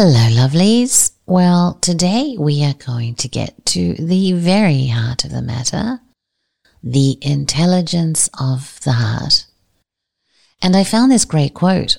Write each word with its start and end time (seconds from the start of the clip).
Hello, 0.00 0.28
lovelies. 0.30 1.10
Well, 1.26 1.74
today 1.80 2.36
we 2.38 2.64
are 2.64 2.74
going 2.74 3.16
to 3.16 3.26
get 3.26 3.66
to 3.66 3.94
the 3.94 4.30
very 4.30 4.86
heart 4.86 5.24
of 5.24 5.32
the 5.32 5.42
matter 5.42 5.98
the 6.84 7.18
intelligence 7.20 8.30
of 8.38 8.78
the 8.84 8.92
heart. 8.92 9.46
And 10.62 10.76
I 10.76 10.84
found 10.84 11.10
this 11.10 11.24
great 11.24 11.52
quote 11.52 11.98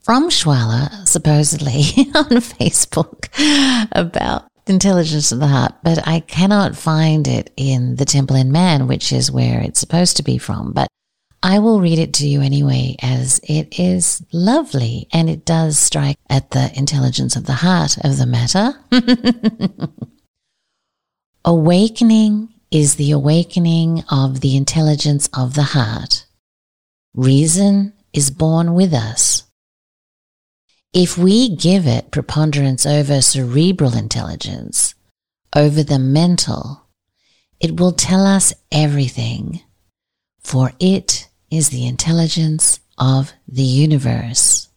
from 0.00 0.30
Schwaller, 0.30 1.06
supposedly 1.06 1.82
on 2.14 2.40
Facebook, 2.40 3.28
about 3.92 4.48
intelligence 4.66 5.30
of 5.30 5.40
the 5.40 5.48
heart, 5.48 5.74
but 5.82 6.08
I 6.08 6.20
cannot 6.20 6.78
find 6.78 7.28
it 7.28 7.52
in 7.58 7.96
the 7.96 8.06
Temple 8.06 8.36
in 8.36 8.52
Man, 8.52 8.86
which 8.86 9.12
is 9.12 9.30
where 9.30 9.60
it's 9.60 9.80
supposed 9.80 10.16
to 10.16 10.22
be 10.22 10.38
from. 10.38 10.72
But 10.72 10.88
I 11.42 11.60
will 11.60 11.80
read 11.80 11.98
it 11.98 12.14
to 12.14 12.26
you 12.26 12.40
anyway, 12.40 12.96
as 13.00 13.40
it 13.44 13.78
is 13.78 14.24
lovely 14.32 15.08
and 15.12 15.30
it 15.30 15.44
does 15.44 15.78
strike 15.78 16.18
at 16.28 16.50
the 16.50 16.76
intelligence 16.76 17.36
of 17.36 17.46
the 17.46 17.54
heart 17.54 17.96
of 18.04 18.16
the 18.18 18.26
matter. 18.26 18.74
Awakening 21.44 22.48
is 22.70 22.96
the 22.96 23.12
awakening 23.12 24.02
of 24.10 24.40
the 24.40 24.56
intelligence 24.56 25.28
of 25.32 25.54
the 25.54 25.62
heart. 25.62 26.26
Reason 27.14 27.92
is 28.12 28.30
born 28.30 28.74
with 28.74 28.92
us. 28.92 29.44
If 30.92 31.16
we 31.16 31.54
give 31.54 31.86
it 31.86 32.10
preponderance 32.10 32.84
over 32.84 33.22
cerebral 33.22 33.94
intelligence, 33.96 34.94
over 35.54 35.82
the 35.82 35.98
mental, 35.98 36.82
it 37.60 37.78
will 37.78 37.92
tell 37.92 38.26
us 38.26 38.52
everything, 38.72 39.62
for 40.40 40.72
it 40.80 41.27
is 41.50 41.70
the 41.70 41.86
intelligence 41.86 42.80
of 42.98 43.32
the 43.46 43.62
universe. 43.62 44.68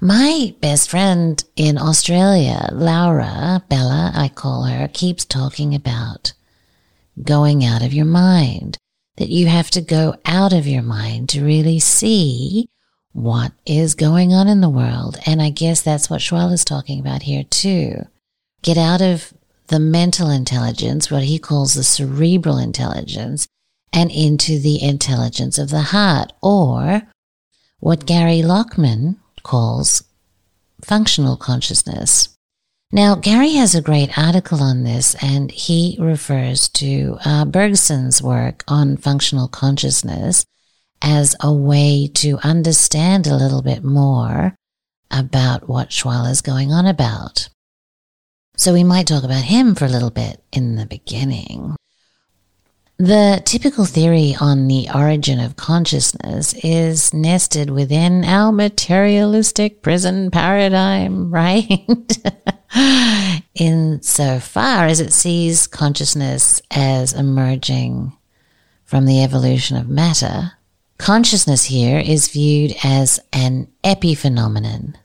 My 0.00 0.54
best 0.60 0.90
friend 0.90 1.42
in 1.56 1.76
Australia, 1.76 2.68
Laura, 2.72 3.64
Bella, 3.68 4.12
I 4.14 4.28
call 4.28 4.64
her, 4.64 4.88
keeps 4.88 5.24
talking 5.24 5.74
about 5.74 6.34
going 7.20 7.64
out 7.64 7.82
of 7.82 7.92
your 7.92 8.04
mind, 8.04 8.78
that 9.16 9.28
you 9.28 9.46
have 9.46 9.70
to 9.72 9.80
go 9.80 10.14
out 10.24 10.52
of 10.52 10.68
your 10.68 10.82
mind 10.82 11.28
to 11.30 11.44
really 11.44 11.80
see 11.80 12.68
what 13.12 13.52
is 13.66 13.96
going 13.96 14.32
on 14.32 14.46
in 14.46 14.60
the 14.60 14.68
world. 14.68 15.18
And 15.26 15.42
I 15.42 15.50
guess 15.50 15.82
that's 15.82 16.08
what 16.08 16.20
Schwal 16.20 16.52
is 16.52 16.64
talking 16.64 17.00
about 17.00 17.22
here 17.22 17.42
too. 17.42 18.06
Get 18.62 18.78
out 18.78 19.02
of 19.02 19.32
the 19.66 19.80
mental 19.80 20.30
intelligence, 20.30 21.10
what 21.10 21.24
he 21.24 21.40
calls 21.40 21.74
the 21.74 21.82
cerebral 21.82 22.58
intelligence, 22.58 23.48
and 23.92 24.10
into 24.10 24.58
the 24.58 24.82
intelligence 24.82 25.58
of 25.58 25.70
the 25.70 25.80
heart, 25.80 26.32
or 26.42 27.02
what 27.80 28.06
Gary 28.06 28.42
Lachman 28.42 29.16
calls 29.42 30.04
functional 30.82 31.36
consciousness. 31.36 32.28
Now, 32.90 33.16
Gary 33.16 33.52
has 33.52 33.74
a 33.74 33.82
great 33.82 34.16
article 34.16 34.62
on 34.62 34.82
this, 34.82 35.14
and 35.22 35.50
he 35.50 35.96
refers 36.00 36.68
to 36.70 37.18
uh, 37.24 37.44
Bergson's 37.44 38.22
work 38.22 38.64
on 38.66 38.96
functional 38.96 39.48
consciousness 39.48 40.44
as 41.02 41.36
a 41.40 41.52
way 41.52 42.10
to 42.14 42.38
understand 42.42 43.26
a 43.26 43.36
little 43.36 43.62
bit 43.62 43.84
more 43.84 44.54
about 45.10 45.68
what 45.68 45.90
Schwal 45.90 46.30
is 46.30 46.40
going 46.40 46.72
on 46.72 46.86
about. 46.86 47.48
So 48.56 48.72
we 48.72 48.84
might 48.84 49.06
talk 49.06 49.22
about 49.22 49.44
him 49.44 49.74
for 49.74 49.84
a 49.84 49.90
little 49.90 50.10
bit 50.10 50.42
in 50.52 50.76
the 50.76 50.86
beginning. 50.86 51.76
The 53.00 53.40
typical 53.44 53.84
theory 53.84 54.34
on 54.40 54.66
the 54.66 54.88
origin 54.92 55.38
of 55.38 55.54
consciousness 55.54 56.52
is 56.64 57.14
nested 57.14 57.70
within 57.70 58.24
our 58.24 58.50
materialistic 58.50 59.82
prison 59.82 60.32
paradigm, 60.32 61.30
right? 61.32 61.86
Insofar 63.54 64.86
as 64.86 64.98
it 64.98 65.12
sees 65.12 65.68
consciousness 65.68 66.60
as 66.72 67.12
emerging 67.12 68.16
from 68.84 69.06
the 69.06 69.22
evolution 69.22 69.76
of 69.76 69.88
matter, 69.88 70.54
consciousness 70.98 71.66
here 71.66 72.00
is 72.00 72.28
viewed 72.28 72.74
as 72.82 73.20
an 73.32 73.68
epiphenomenon. 73.84 74.96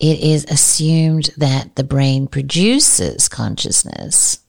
It 0.00 0.18
is 0.18 0.44
assumed 0.46 1.30
that 1.36 1.76
the 1.76 1.84
brain 1.84 2.26
produces 2.26 3.28
consciousness 3.28 4.40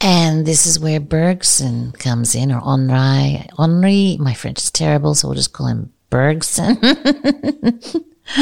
and 0.00 0.46
this 0.46 0.66
is 0.66 0.78
where 0.78 1.00
Bergson 1.00 1.92
comes 1.92 2.34
in, 2.34 2.52
or 2.52 2.60
Henri. 2.60 3.46
Henri, 3.58 4.16
my 4.20 4.34
French 4.34 4.58
is 4.58 4.70
terrible, 4.70 5.14
so 5.14 5.28
we'll 5.28 5.34
just 5.34 5.52
call 5.52 5.66
him 5.66 5.92
Bergson. 6.10 6.78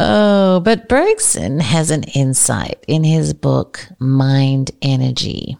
oh, 0.00 0.60
but 0.64 0.88
Bergson 0.88 1.60
has 1.60 1.90
an 1.90 2.04
insight 2.14 2.84
in 2.88 3.04
his 3.04 3.34
book, 3.34 3.86
Mind 3.98 4.70
Energy, 4.82 5.56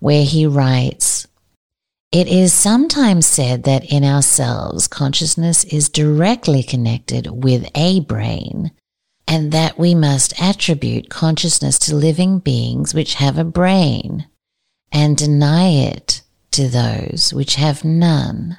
where 0.00 0.24
he 0.24 0.46
writes, 0.46 1.26
it 2.14 2.28
is 2.28 2.52
sometimes 2.52 3.26
said 3.26 3.64
that 3.64 3.90
in 3.90 4.04
ourselves, 4.04 4.86
consciousness 4.86 5.64
is 5.64 5.88
directly 5.88 6.62
connected 6.62 7.42
with 7.42 7.68
a 7.74 8.00
brain, 8.00 8.70
and 9.26 9.52
that 9.52 9.78
we 9.78 9.94
must 9.94 10.40
attribute 10.40 11.10
consciousness 11.10 11.78
to 11.80 11.94
living 11.94 12.38
beings 12.38 12.94
which 12.94 13.14
have 13.14 13.38
a 13.38 13.44
brain 13.44 14.26
and 14.92 15.16
deny 15.16 15.68
it 15.68 16.22
to 16.50 16.68
those 16.68 17.32
which 17.34 17.56
have 17.56 17.84
none. 17.84 18.58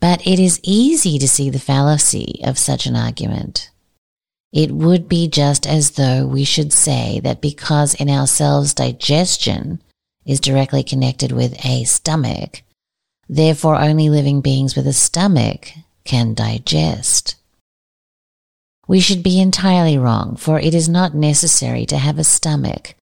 But 0.00 0.26
it 0.26 0.38
is 0.38 0.60
easy 0.62 1.18
to 1.18 1.28
see 1.28 1.48
the 1.48 1.58
fallacy 1.58 2.40
of 2.44 2.58
such 2.58 2.86
an 2.86 2.96
argument. 2.96 3.70
It 4.52 4.72
would 4.72 5.08
be 5.08 5.28
just 5.28 5.66
as 5.66 5.92
though 5.92 6.26
we 6.26 6.44
should 6.44 6.72
say 6.72 7.20
that 7.20 7.40
because 7.40 7.94
in 7.94 8.10
ourselves 8.10 8.74
digestion 8.74 9.80
is 10.26 10.40
directly 10.40 10.82
connected 10.82 11.32
with 11.32 11.64
a 11.64 11.84
stomach, 11.84 12.62
therefore 13.28 13.80
only 13.80 14.10
living 14.10 14.40
beings 14.42 14.76
with 14.76 14.86
a 14.86 14.92
stomach 14.92 15.70
can 16.04 16.34
digest. 16.34 17.36
We 18.92 19.00
should 19.00 19.22
be 19.22 19.40
entirely 19.40 19.96
wrong, 19.96 20.36
for 20.36 20.60
it 20.60 20.74
is 20.74 20.86
not 20.86 21.14
necessary 21.14 21.86
to 21.86 21.96
have 21.96 22.18
a 22.18 22.24
stomach, 22.24 22.94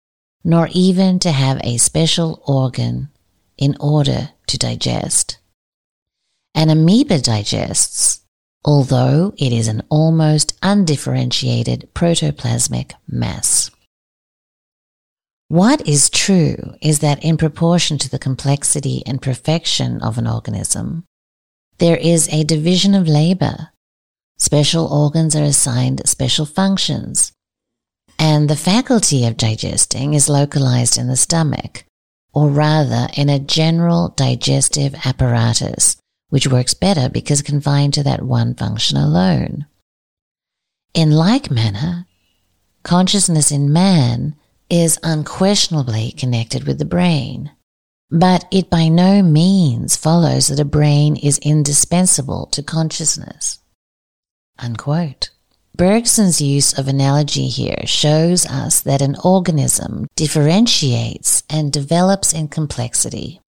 nor 0.43 0.69
even 0.71 1.17
to 1.17 1.31
have 1.31 1.59
a 1.63 1.77
special 1.77 2.43
organ 2.45 3.09
in 3.57 3.75
order 3.79 4.29
to 4.45 4.57
digest. 4.59 5.39
An 6.53 6.69
amoeba 6.69 7.19
digests, 7.19 8.21
although 8.63 9.33
it 9.39 9.51
is 9.51 9.67
an 9.67 9.81
almost 9.89 10.55
undifferentiated 10.61 11.89
protoplasmic 11.95 12.91
mass. 13.07 13.71
What 15.47 15.87
is 15.87 16.11
true 16.11 16.75
is 16.83 16.99
that 16.99 17.23
in 17.23 17.35
proportion 17.35 17.97
to 17.97 18.11
the 18.11 18.19
complexity 18.19 19.01
and 19.07 19.23
perfection 19.23 20.03
of 20.03 20.19
an 20.19 20.27
organism, 20.27 21.05
there 21.79 21.97
is 21.97 22.29
a 22.29 22.43
division 22.43 22.93
of 22.93 23.07
labor 23.07 23.71
Special 24.39 24.87
organs 24.87 25.35
are 25.35 25.43
assigned 25.43 26.07
special 26.07 26.45
functions. 26.45 27.33
And 28.17 28.49
the 28.49 28.55
faculty 28.55 29.25
of 29.25 29.37
digesting 29.37 30.13
is 30.13 30.29
localized 30.29 30.97
in 30.97 31.07
the 31.07 31.17
stomach, 31.17 31.85
or 32.33 32.49
rather 32.49 33.07
in 33.15 33.29
a 33.29 33.39
general 33.39 34.09
digestive 34.09 34.95
apparatus, 35.05 35.97
which 36.29 36.47
works 36.47 36.73
better 36.73 37.09
because 37.09 37.41
confined 37.41 37.93
to 37.95 38.03
that 38.03 38.21
one 38.21 38.55
function 38.55 38.97
alone. 38.97 39.65
In 40.93 41.11
like 41.11 41.51
manner, 41.51 42.07
consciousness 42.83 43.51
in 43.51 43.71
man 43.71 44.35
is 44.69 44.99
unquestionably 45.03 46.11
connected 46.11 46.65
with 46.65 46.79
the 46.79 46.85
brain. 46.85 47.51
But 48.11 48.45
it 48.51 48.69
by 48.69 48.87
no 48.87 49.21
means 49.21 49.95
follows 49.95 50.47
that 50.47 50.59
a 50.59 50.65
brain 50.65 51.15
is 51.15 51.37
indispensable 51.39 52.47
to 52.47 52.63
consciousness. 52.63 53.58
Unquote. 54.59 55.29
Bergson's 55.75 56.41
use 56.41 56.77
of 56.77 56.87
analogy 56.89 57.47
here 57.47 57.81
shows 57.85 58.45
us 58.45 58.81
that 58.81 59.01
an 59.01 59.15
organism 59.23 60.07
differentiates 60.17 61.43
and 61.49 61.71
develops 61.71 62.33
in 62.33 62.49
complexity. 62.49 63.39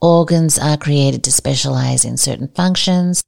Organs 0.00 0.58
are 0.58 0.76
created 0.76 1.24
to 1.24 1.32
specialize 1.32 2.04
in 2.04 2.16
certain 2.16 2.48
functions, 2.48 3.22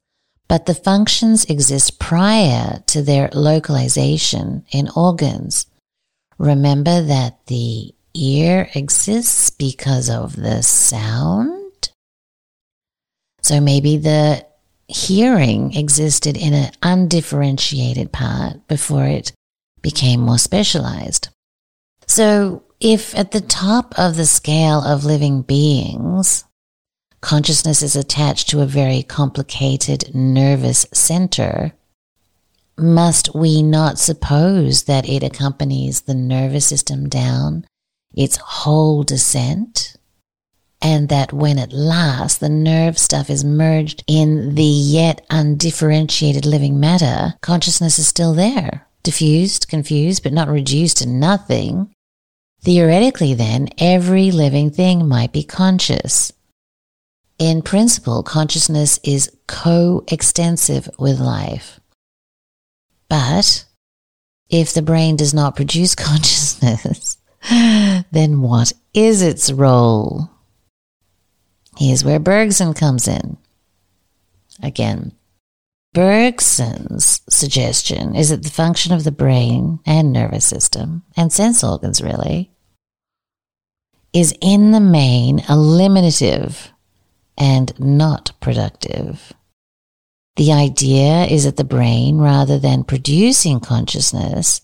but 0.47 0.65
the 0.65 0.73
functions 0.73 1.43
exist 1.45 1.99
prior 1.99 2.81
to 2.87 3.01
their 3.01 3.29
localization 3.33 4.63
in 4.71 4.89
organs. 4.95 5.65
Remember 6.37 7.01
that 7.01 7.45
the 7.47 7.93
ear 8.13 8.69
exists 8.73 9.49
because 9.49 10.09
of 10.09 10.37
the 10.37 10.63
sound? 10.63 11.89
So 13.41 13.59
maybe 13.59 13.97
the 13.97 14.45
hearing 14.89 15.75
existed 15.75 16.35
in 16.35 16.53
an 16.53 16.71
undifferentiated 16.81 18.11
part 18.11 18.67
before 18.67 19.05
it 19.05 19.31
became 19.81 20.21
more 20.21 20.39
specialized. 20.39 21.29
So, 22.07 22.63
if 22.79 23.15
at 23.15 23.31
the 23.31 23.41
top 23.41 23.93
of 23.99 24.15
the 24.15 24.25
scale 24.25 24.81
of 24.81 25.05
living 25.05 25.43
beings, 25.43 26.45
consciousness 27.21 27.81
is 27.81 27.95
attached 27.95 28.49
to 28.49 28.61
a 28.61 28.65
very 28.65 29.03
complicated 29.03 30.15
nervous 30.15 30.87
center, 30.93 31.73
must 32.77 33.35
we 33.35 33.61
not 33.61 33.99
suppose 33.99 34.83
that 34.83 35.07
it 35.07 35.21
accompanies 35.21 36.01
the 36.01 36.15
nervous 36.15 36.65
system 36.65 37.07
down 37.07 37.65
its 38.15 38.37
whole 38.37 39.03
descent? 39.03 39.97
And 40.81 41.09
that 41.09 41.33
when 41.33 41.59
at 41.59 41.73
last 41.73 42.39
the 42.39 42.49
nerve 42.49 42.97
stuff 42.97 43.29
is 43.29 43.43
merged 43.43 44.03
in 44.07 44.55
the 44.55 44.63
yet 44.63 45.25
undifferentiated 45.29 46.45
living 46.45 46.79
matter, 46.79 47.33
consciousness 47.41 47.99
is 47.99 48.07
still 48.07 48.33
there, 48.33 48.87
diffused, 49.03 49.67
confused, 49.67 50.23
but 50.23 50.31
not 50.31 50.47
reduced 50.47 50.97
to 50.97 51.07
nothing. 51.07 51.91
Theoretically, 52.61 53.33
then, 53.33 53.69
every 53.77 54.31
living 54.31 54.69
thing 54.69 55.07
might 55.07 55.33
be 55.33 55.43
conscious. 55.43 56.31
In 57.37 57.61
principle, 57.61 58.23
consciousness 58.23 58.99
is 59.03 59.31
co-extensive 59.47 60.89
with 60.97 61.19
life. 61.19 61.79
But 63.09 63.65
if 64.49 64.73
the 64.73 64.81
brain 64.81 65.15
does 65.15 65.33
not 65.33 65.55
produce 65.55 65.95
consciousness, 66.09 67.17
then 68.11 68.41
what 68.41 68.73
is 68.93 69.21
its 69.21 69.51
role? 69.51 70.29
Here's 71.79 72.03
where 72.03 72.19
Bergson 72.19 72.73
comes 72.73 73.07
in. 73.07 73.37
Again, 74.61 75.13
Bergson's 75.93 77.21
suggestion 77.29 78.15
is 78.15 78.31
that 78.31 78.43
the 78.43 78.49
function 78.49 78.91
of 78.91 79.05
the 79.05 79.13
brain 79.13 79.79
and 79.85 80.11
nervous 80.11 80.43
system 80.43 81.03
and 81.15 81.31
sense 81.31 81.63
organs 81.63 82.01
really 82.01 82.51
is 84.11 84.35
in 84.41 84.71
the 84.71 84.81
main 84.81 85.39
eliminative 85.47 86.69
and 87.37 87.71
not 87.79 88.33
productive. 88.41 89.31
The 90.35 90.51
idea 90.51 91.27
is 91.27 91.45
that 91.45 91.55
the 91.55 91.63
brain, 91.63 92.17
rather 92.17 92.59
than 92.59 92.83
producing 92.83 93.61
consciousness, 93.61 94.59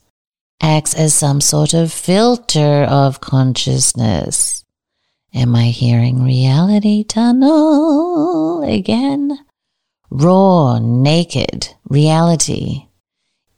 acts 0.61 0.93
as 0.93 1.13
some 1.13 1.39
sort 1.39 1.73
of 1.73 1.93
filter 1.93 2.83
of 2.83 3.21
consciousness. 3.21 4.64
Am 5.35 5.53
I 5.53 5.65
hearing 5.65 6.23
reality 6.23 7.03
tunnel 7.03 8.63
again? 8.63 9.37
Raw, 10.09 10.79
naked 10.79 11.67
reality 11.89 12.87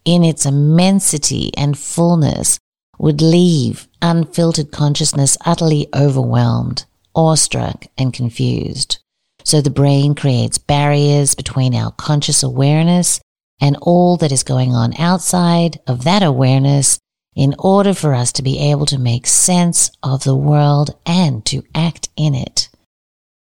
in 0.03 0.23
its 0.23 0.47
immensity 0.47 1.51
and 1.55 1.77
fullness 1.77 2.57
would 2.97 3.21
leave 3.21 3.87
unfiltered 4.01 4.71
consciousness 4.71 5.37
utterly 5.45 5.87
overwhelmed, 5.93 6.85
awestruck, 7.13 7.85
and 7.95 8.11
confused. 8.11 8.97
So 9.43 9.61
the 9.61 9.69
brain 9.69 10.15
creates 10.15 10.57
barriers 10.57 11.35
between 11.35 11.75
our 11.75 11.91
conscious 11.91 12.41
awareness 12.41 13.21
and 13.61 13.77
all 13.83 14.17
that 14.17 14.31
is 14.31 14.41
going 14.41 14.73
on 14.73 14.99
outside 14.99 15.79
of 15.85 16.05
that 16.05 16.23
awareness 16.23 16.97
in 17.37 17.53
order 17.59 17.93
for 17.93 18.15
us 18.15 18.31
to 18.33 18.41
be 18.41 18.57
able 18.71 18.87
to 18.87 18.97
make 18.97 19.27
sense 19.27 19.91
of 20.01 20.23
the 20.23 20.35
world 20.35 20.89
and 21.05 21.45
to 21.45 21.61
act 21.75 22.09
in 22.17 22.33
it. 22.33 22.67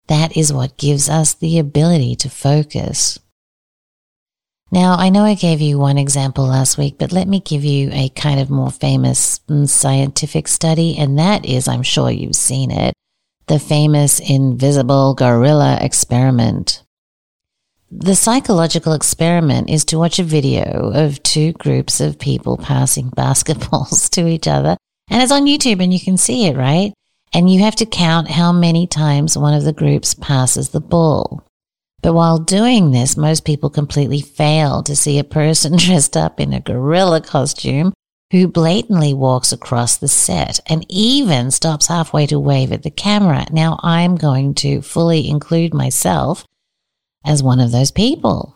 That 0.08 0.36
is 0.36 0.52
what 0.52 0.78
gives 0.78 1.08
us 1.08 1.36
the 1.36 1.60
ability 1.60 2.16
to 2.18 2.30
focus. 2.30 3.20
Now, 4.72 4.96
I 4.96 5.10
know 5.10 5.24
I 5.24 5.36
gave 5.36 5.62
you 5.62 5.78
one 5.78 6.00
example 6.00 6.46
last 6.46 6.80
week, 6.80 6.96
but 6.98 7.12
let 7.12 7.28
me 7.28 7.40
give 7.40 7.64
you 7.64 7.92
a 7.94 8.10
kind 8.10 8.40
of 8.40 8.50
more 8.50 8.72
famous 8.72 9.40
mm, 9.48 9.70
scientific 9.70 10.48
study, 10.48 10.98
and 10.98 11.20
that 11.20 11.46
is, 11.46 11.68
I'm 11.68 11.84
sure 11.84 12.10
you've 12.10 12.36
seen 12.36 12.72
it, 12.72 12.96
the 13.46 13.60
famous 13.60 14.20
invisible 14.20 15.14
gorilla 15.14 15.78
experiment. 15.80 16.82
The 17.92 18.16
psychological 18.16 18.94
experiment 18.94 19.70
is 19.70 19.86
to 19.86 20.00
watch 20.00 20.18
a 20.18 20.24
video 20.24 20.92
of 20.94 21.22
two 21.22 21.54
groups 21.54 22.02
of 22.02 22.18
people 22.18 22.58
passing 22.58 23.10
basketballs 23.18 24.10
to 24.12 24.28
each 24.28 24.48
other. 24.48 24.76
And 25.10 25.22
it's 25.22 25.32
on 25.32 25.46
YouTube 25.46 25.84
and 25.84 25.94
you 25.94 26.00
can 26.00 26.18
see 26.18 26.48
it, 26.48 26.58
right? 26.58 26.94
And 27.32 27.50
you 27.50 27.62
have 27.62 27.76
to 27.78 27.86
count 27.86 28.30
how 28.30 28.52
many 28.52 28.88
times 28.88 29.38
one 29.38 29.54
of 29.54 29.64
the 29.64 29.74
groups 29.74 30.16
passes 30.16 30.70
the 30.70 30.82
ball. 30.82 31.44
But 32.02 32.14
while 32.14 32.40
doing 32.40 32.92
this, 32.92 33.18
most 33.18 33.46
people 33.46 33.70
completely 33.70 34.22
fail 34.22 34.82
to 34.84 34.96
see 34.96 35.20
a 35.20 35.24
person 35.24 35.76
dressed 35.78 36.18
up 36.18 36.40
in 36.40 36.54
a 36.54 36.60
gorilla 36.60 37.22
costume 37.22 37.94
who 38.32 38.48
blatantly 38.48 39.14
walks 39.14 39.52
across 39.52 39.98
the 39.98 40.08
set 40.08 40.60
and 40.68 40.86
even 40.90 41.52
stops 41.52 41.88
halfway 41.88 42.26
to 42.28 42.40
wave 42.40 42.72
at 42.72 42.82
the 42.82 42.92
camera. 42.92 43.46
Now 43.52 43.80
I'm 43.84 44.16
going 44.16 44.56
to 44.56 44.82
fully 44.82 45.30
include 45.30 45.74
myself 45.74 46.46
as 47.26 47.44
one 47.44 47.60
of 47.60 47.72
those 47.72 47.92
people. 47.92 48.56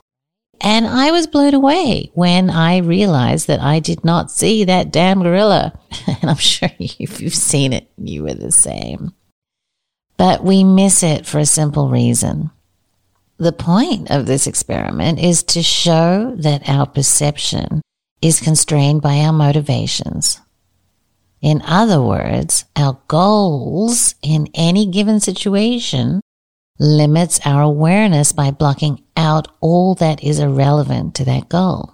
And 0.62 0.86
I 0.88 1.12
was 1.12 1.28
blown 1.28 1.54
away 1.54 2.12
when 2.14 2.50
I 2.50 2.78
realized 2.78 3.48
that 3.48 3.62
I 3.62 3.80
did 3.80 4.04
not 4.04 4.32
see 4.32 4.66
that 4.66 4.92
damn 4.92 5.24
gorilla. 5.24 5.74
And 6.22 6.30
I'm 6.30 6.38
sure 6.38 6.70
if 6.80 7.22
you've 7.22 7.36
seen 7.36 7.72
it, 7.72 7.90
you 7.98 8.24
were 8.24 8.34
the 8.34 8.52
same. 8.52 9.14
But 10.18 10.44
we 10.44 10.64
miss 10.64 11.02
it 11.02 11.26
for 11.26 11.40
a 11.40 11.46
simple 11.46 11.90
reason. 11.90 12.52
The 13.38 13.54
point 13.54 14.12
of 14.12 14.26
this 14.26 14.48
experiment 14.48 15.20
is 15.20 15.44
to 15.44 15.64
show 15.64 16.36
that 16.40 16.68
our 16.68 16.86
perception 16.86 17.82
is 18.22 18.42
constrained 18.42 19.02
by 19.02 19.20
our 19.20 19.32
motivations. 19.32 20.42
In 21.42 21.62
other 21.62 22.02
words, 22.02 22.66
our 22.76 23.00
goals 23.08 24.16
in 24.22 24.50
any 24.54 24.86
given 24.86 25.22
situation 25.22 26.20
limits 26.80 27.40
our 27.46 27.62
awareness 27.62 28.32
by 28.32 28.52
blocking 28.52 29.04
out 29.18 29.48
all 29.60 29.96
that 29.96 30.24
is 30.24 30.40
irrelevant 30.40 31.16
to 31.16 31.26
that 31.26 31.50
goal. 31.50 31.94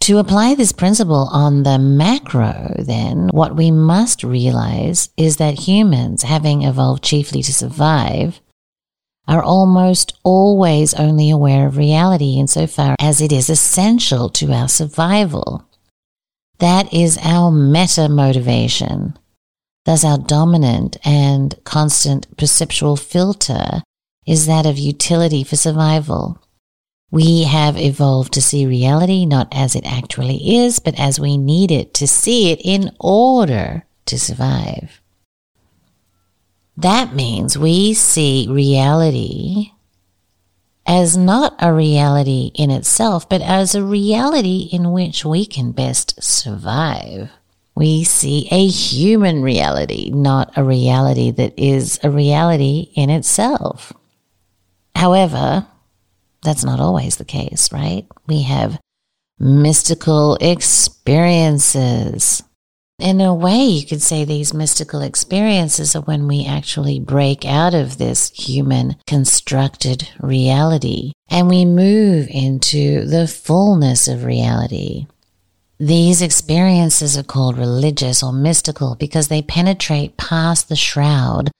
To 0.00 0.18
apply 0.18 0.56
this 0.56 0.72
principle 0.72 1.28
on 1.30 1.62
the 1.62 1.78
macro, 1.78 2.74
then, 2.78 3.28
what 3.32 3.54
we 3.54 3.70
must 3.70 4.24
realize 4.24 5.10
is 5.16 5.36
that 5.36 5.60
humans, 5.60 6.24
having 6.24 6.62
evolved 6.62 7.04
chiefly 7.04 7.40
to 7.42 7.54
survive, 7.54 8.40
are 9.28 9.42
almost 9.42 10.18
always 10.24 10.92
only 10.94 11.30
aware 11.30 11.68
of 11.68 11.76
reality 11.76 12.36
insofar 12.36 12.96
as 12.98 13.20
it 13.20 13.30
is 13.30 13.48
essential 13.48 14.28
to 14.30 14.52
our 14.52 14.68
survival. 14.68 15.64
That 16.58 16.92
is 16.92 17.18
our 17.22 17.52
meta 17.52 18.08
motivation. 18.08 19.16
Thus, 19.84 20.04
our 20.04 20.18
dominant 20.18 20.96
and 21.04 21.54
constant 21.64 22.36
perceptual 22.36 22.96
filter 22.96 23.82
is 24.26 24.46
that 24.46 24.66
of 24.66 24.78
utility 24.78 25.42
for 25.42 25.56
survival. 25.56 26.40
We 27.10 27.42
have 27.42 27.76
evolved 27.76 28.32
to 28.34 28.42
see 28.42 28.64
reality 28.64 29.26
not 29.26 29.48
as 29.52 29.74
it 29.74 29.84
actually 29.84 30.56
is, 30.56 30.78
but 30.78 30.98
as 30.98 31.20
we 31.20 31.36
need 31.36 31.70
it 31.70 31.92
to 31.94 32.06
see 32.06 32.50
it 32.50 32.60
in 32.64 32.90
order 33.00 33.84
to 34.06 34.18
survive. 34.18 35.00
That 36.76 37.14
means 37.14 37.58
we 37.58 37.92
see 37.92 38.46
reality 38.48 39.72
as 40.86 41.16
not 41.16 41.54
a 41.58 41.72
reality 41.72 42.50
in 42.54 42.70
itself, 42.70 43.28
but 43.28 43.42
as 43.42 43.74
a 43.74 43.84
reality 43.84 44.68
in 44.72 44.92
which 44.92 45.24
we 45.24 45.44
can 45.44 45.72
best 45.72 46.22
survive. 46.22 47.30
We 47.74 48.04
see 48.04 48.48
a 48.50 48.66
human 48.66 49.42
reality, 49.42 50.10
not 50.10 50.52
a 50.56 50.64
reality 50.64 51.30
that 51.32 51.54
is 51.56 51.98
a 52.02 52.10
reality 52.10 52.92
in 52.94 53.10
itself. 53.10 53.92
However, 54.94 55.66
that's 56.42 56.64
not 56.64 56.80
always 56.80 57.16
the 57.16 57.24
case, 57.24 57.72
right? 57.72 58.06
We 58.26 58.42
have 58.42 58.78
mystical 59.38 60.36
experiences 60.40 62.42
in 63.02 63.20
a 63.20 63.34
way, 63.34 63.64
you 63.64 63.84
could 63.84 64.00
say 64.00 64.24
these 64.24 64.54
mystical 64.54 65.02
experiences 65.02 65.96
are 65.96 66.02
when 66.02 66.28
we 66.28 66.46
actually 66.46 67.00
break 67.00 67.44
out 67.44 67.74
of 67.74 67.98
this 67.98 68.30
human 68.30 68.94
constructed 69.08 70.08
reality 70.20 71.10
and 71.28 71.48
we 71.48 71.64
move 71.64 72.28
into 72.30 73.04
the 73.06 73.26
fullness 73.26 74.06
of 74.06 74.24
reality. 74.24 75.08
These 75.78 76.22
experiences 76.22 77.16
are 77.18 77.22
called 77.22 77.58
religious 77.58 78.22
or 78.22 78.32
mystical 78.32 78.94
because 78.94 79.28
they 79.28 79.42
penetrate 79.42 80.16
past 80.16 80.68
the 80.68 80.76
shroud 80.76 81.50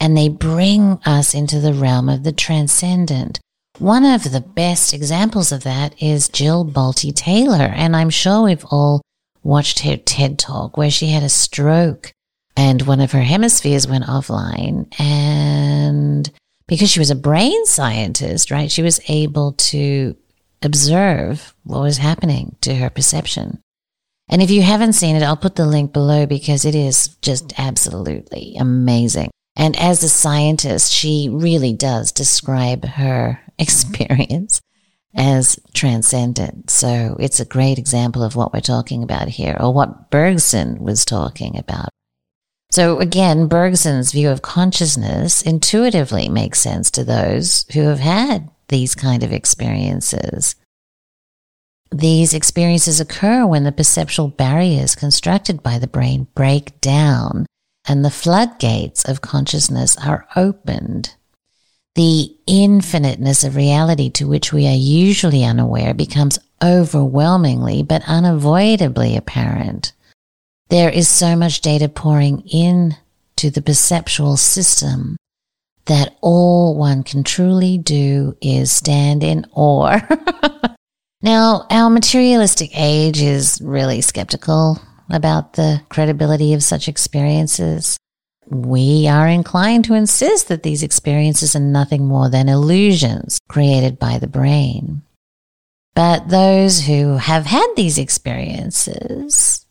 and 0.00 0.16
they 0.16 0.28
bring 0.28 1.00
us 1.04 1.34
into 1.34 1.58
the 1.60 1.74
realm 1.74 2.08
of 2.08 2.22
the 2.22 2.32
transcendent. 2.32 3.40
One 3.78 4.04
of 4.04 4.30
the 4.30 4.40
best 4.40 4.92
examples 4.92 5.52
of 5.52 5.64
that 5.64 6.00
is 6.02 6.28
Jill 6.28 6.64
Bolte 6.64 7.14
Taylor, 7.14 7.72
and 7.74 7.96
I'm 7.96 8.10
sure 8.10 8.42
we've 8.42 8.64
all 8.70 9.02
watched 9.42 9.80
her 9.80 9.96
TED 9.96 10.38
talk 10.38 10.76
where 10.76 10.90
she 10.90 11.08
had 11.08 11.22
a 11.22 11.28
stroke 11.28 12.12
and 12.58 12.82
one 12.82 13.00
of 13.00 13.12
her 13.12 13.22
hemispheres 13.22 13.86
went 13.86 14.04
offline. 14.04 14.92
And 15.00 16.28
because 16.66 16.90
she 16.90 16.98
was 16.98 17.10
a 17.10 17.14
brain 17.14 17.64
scientist, 17.66 18.50
right, 18.50 18.70
she 18.70 18.82
was 18.82 19.00
able 19.06 19.52
to 19.52 20.16
observe 20.62 21.54
what 21.64 21.80
was 21.80 21.98
happening 21.98 22.56
to 22.62 22.74
her 22.74 22.90
perception. 22.90 23.60
And 24.28 24.42
if 24.42 24.50
you 24.50 24.62
haven't 24.62 24.92
seen 24.92 25.16
it, 25.16 25.22
I'll 25.22 25.36
put 25.36 25.56
the 25.56 25.66
link 25.66 25.92
below 25.92 26.26
because 26.26 26.64
it 26.64 26.74
is 26.74 27.08
just 27.22 27.58
absolutely 27.58 28.56
amazing. 28.58 29.30
And 29.56 29.76
as 29.76 30.02
a 30.02 30.08
scientist, 30.08 30.92
she 30.92 31.28
really 31.30 31.72
does 31.72 32.12
describe 32.12 32.84
her 32.84 33.40
experience 33.58 34.60
as 35.14 35.58
transcendent. 35.74 36.70
So 36.70 37.16
it's 37.18 37.40
a 37.40 37.44
great 37.44 37.78
example 37.78 38.22
of 38.22 38.36
what 38.36 38.52
we're 38.52 38.60
talking 38.60 39.02
about 39.02 39.28
here, 39.28 39.56
or 39.58 39.72
what 39.72 40.10
Bergson 40.10 40.78
was 40.78 41.04
talking 41.04 41.56
about. 41.58 41.88
So 42.70 43.00
again, 43.00 43.48
Bergson's 43.48 44.12
view 44.12 44.28
of 44.28 44.42
consciousness 44.42 45.42
intuitively 45.42 46.28
makes 46.28 46.60
sense 46.60 46.90
to 46.92 47.02
those 47.02 47.64
who 47.72 47.80
have 47.82 48.00
had 48.00 48.50
these 48.68 48.94
kind 48.94 49.22
of 49.22 49.32
experiences. 49.32 50.56
These 51.90 52.34
experiences 52.34 53.00
occur 53.00 53.46
when 53.46 53.64
the 53.64 53.72
perceptual 53.72 54.28
barriers 54.28 54.94
constructed 54.94 55.62
by 55.62 55.78
the 55.78 55.86
brain 55.86 56.26
break 56.34 56.80
down 56.80 57.46
and 57.86 58.04
the 58.04 58.10
floodgates 58.10 59.08
of 59.08 59.22
consciousness 59.22 59.96
are 59.96 60.28
opened. 60.36 61.14
The 61.94 62.36
infiniteness 62.46 63.42
of 63.42 63.56
reality 63.56 64.10
to 64.10 64.28
which 64.28 64.52
we 64.52 64.66
are 64.66 64.74
usually 64.74 65.44
unaware 65.44 65.94
becomes 65.94 66.38
overwhelmingly 66.62 67.82
but 67.82 68.02
unavoidably 68.06 69.16
apparent. 69.16 69.92
There 70.68 70.90
is 70.90 71.08
so 71.08 71.34
much 71.34 71.62
data 71.62 71.88
pouring 71.88 72.40
in 72.40 72.96
to 73.36 73.50
the 73.50 73.62
perceptual 73.62 74.36
system 74.36 75.16
that 75.88 76.16
all 76.20 76.76
one 76.76 77.02
can 77.02 77.24
truly 77.24 77.76
do 77.76 78.36
is 78.40 78.70
stand 78.70 79.24
in 79.24 79.44
awe. 79.52 80.00
now, 81.22 81.66
our 81.70 81.90
materialistic 81.90 82.70
age 82.74 83.20
is 83.20 83.60
really 83.62 84.00
skeptical 84.00 84.80
about 85.10 85.54
the 85.54 85.80
credibility 85.88 86.54
of 86.54 86.62
such 86.62 86.88
experiences. 86.88 87.98
We 88.46 89.08
are 89.08 89.28
inclined 89.28 89.86
to 89.86 89.94
insist 89.94 90.48
that 90.48 90.62
these 90.62 90.82
experiences 90.82 91.56
are 91.56 91.60
nothing 91.60 92.06
more 92.06 92.30
than 92.30 92.48
illusions 92.48 93.38
created 93.48 93.98
by 93.98 94.18
the 94.18 94.28
brain. 94.28 95.02
But 95.94 96.28
those 96.28 96.80
who 96.80 97.16
have 97.16 97.46
had 97.46 97.66
these 97.76 97.98
experiences 97.98 99.66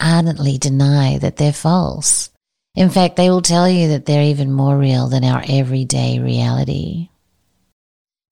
ardently 0.00 0.58
deny 0.58 1.18
that 1.18 1.36
they're 1.36 1.52
false. 1.52 2.31
In 2.74 2.88
fact, 2.88 3.16
they 3.16 3.28
will 3.28 3.42
tell 3.42 3.68
you 3.68 3.88
that 3.88 4.06
they're 4.06 4.22
even 4.22 4.50
more 4.50 4.78
real 4.78 5.08
than 5.08 5.24
our 5.24 5.44
everyday 5.46 6.18
reality. 6.18 7.10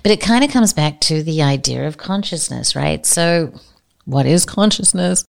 But 0.02 0.12
it 0.12 0.20
kind 0.20 0.44
of 0.44 0.50
comes 0.50 0.72
back 0.72 1.00
to 1.02 1.22
the 1.22 1.42
idea 1.42 1.86
of 1.86 1.98
consciousness, 1.98 2.74
right? 2.74 3.04
So, 3.04 3.52
what 4.06 4.24
is 4.24 4.46
consciousness? 4.46 5.24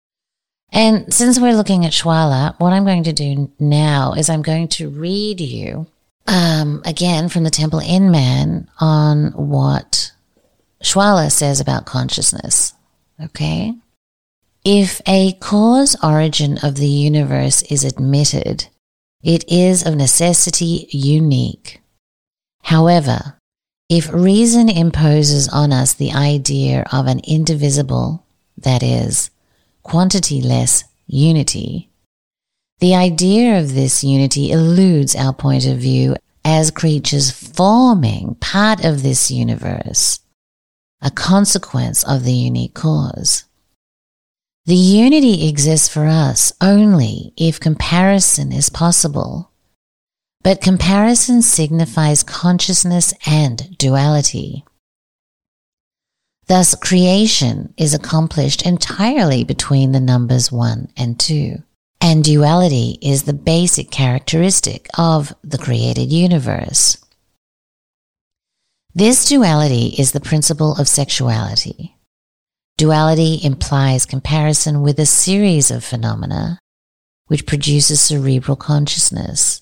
And 0.73 1.12
since 1.12 1.40
we're 1.40 1.57
looking 1.57 1.85
at 1.85 1.93
Schwaller, 1.93 2.55
what 2.61 2.73
I'm 2.73 2.85
going 2.85 3.02
to 3.05 3.12
do 3.12 3.50
now 3.59 4.12
is 4.12 4.31
I'm 4.31 4.43
going 4.43 4.69
to 4.69 4.88
read 4.88 5.40
you 5.40 5.88
um, 6.29 6.81
again 6.85 7.29
from 7.29 7.43
the 7.43 7.50
Temple 7.50 7.81
in 7.81 8.12
Man 8.12 8.71
on 8.79 9.33
what 9.33 10.12
Schwaller 10.85 11.33
says 11.33 11.59
about 11.59 11.87
consciousness. 11.87 12.75
Okay? 13.21 13.75
If 14.64 15.00
a 15.07 15.33
cause 15.35 15.97
origin 16.02 16.59
of 16.62 16.76
the 16.76 16.87
universe 16.87 17.62
is 17.62 17.83
admitted, 17.83 18.69
it 19.23 19.45
is 19.50 19.87
of 19.87 19.97
necessity 19.97 20.89
unique. 20.91 21.81
However, 22.62 23.37
if 23.89 24.12
reason 24.12 24.69
imposes 24.69 25.49
on 25.49 25.73
us 25.73 25.95
the 25.95 26.12
idea 26.12 26.85
of 26.93 27.07
an 27.07 27.21
indivisible, 27.21 28.25
that 28.57 28.83
is, 28.83 29.31
quantity-less 29.83 30.85
unity, 31.07 31.91
the 32.79 32.95
idea 32.95 33.59
of 33.59 33.75
this 33.75 34.03
unity 34.05 34.53
eludes 34.53 35.15
our 35.17 35.35
point 35.35 35.67
of 35.67 35.79
view 35.79 36.17
as 36.45 36.71
creatures 36.71 37.31
forming 37.31 38.37
part 38.37 38.85
of 38.85 39.03
this 39.03 39.31
universe, 39.31 40.21
a 41.03 41.11
consequence 41.11 42.03
of 42.05 42.25
the 42.25 42.33
unique 42.33 42.75
cause. 42.75 43.45
The 44.71 44.77
unity 44.77 45.49
exists 45.49 45.89
for 45.89 46.07
us 46.07 46.53
only 46.61 47.33
if 47.37 47.59
comparison 47.59 48.53
is 48.53 48.69
possible. 48.69 49.50
But 50.45 50.61
comparison 50.61 51.43
signifies 51.43 52.23
consciousness 52.23 53.12
and 53.27 53.77
duality. 53.79 54.65
Thus, 56.47 56.77
creation 56.77 57.75
is 57.77 57.95
accomplished 57.95 58.65
entirely 58.65 59.43
between 59.43 59.91
the 59.91 59.99
numbers 59.99 60.53
1 60.53 60.93
and 60.97 61.19
2, 61.19 61.57
and 62.00 62.23
duality 62.23 62.97
is 63.03 63.25
the 63.25 63.33
basic 63.33 63.91
characteristic 63.91 64.87
of 64.97 65.35
the 65.43 65.59
created 65.59 66.12
universe. 66.12 66.97
This 68.95 69.29
duality 69.29 69.97
is 69.99 70.12
the 70.12 70.21
principle 70.21 70.77
of 70.77 70.87
sexuality. 70.87 71.97
Duality 72.80 73.38
implies 73.44 74.06
comparison 74.06 74.80
with 74.80 74.99
a 74.99 75.04
series 75.04 75.70
of 75.70 75.84
phenomena 75.84 76.58
which 77.26 77.44
produces 77.44 78.00
cerebral 78.00 78.56
consciousness. 78.56 79.60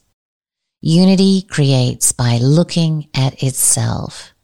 Unity 0.82 1.42
creates 1.42 2.12
by 2.12 2.38
looking 2.38 3.08
at 3.16 3.42
itself. 3.42 4.34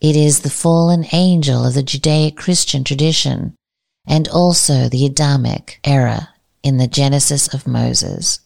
It 0.00 0.16
is 0.16 0.40
the 0.40 0.50
fallen 0.50 1.06
angel 1.12 1.64
of 1.64 1.74
the 1.74 1.84
Judaic 1.84 2.36
Christian 2.36 2.82
tradition 2.82 3.54
and 4.08 4.26
also 4.26 4.88
the 4.88 5.06
Adamic 5.06 5.78
era 5.84 6.30
in 6.64 6.78
the 6.78 6.88
Genesis 6.88 7.54
of 7.54 7.68
Moses. 7.68 8.40